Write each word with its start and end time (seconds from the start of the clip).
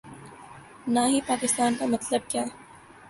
نا 0.93 1.03
ہی 1.07 1.19
پاکستان 1.27 1.71
کا 1.79 1.85
مطلب 1.85 2.21
کیا 2.31 2.43